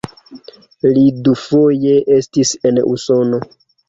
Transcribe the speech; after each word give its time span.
Li 0.95 1.03
dufoje 1.27 1.93
estis 2.15 2.55
en 2.71 2.81
Usono. 2.95 3.41